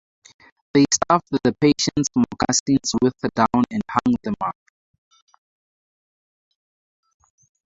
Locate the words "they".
0.73-0.83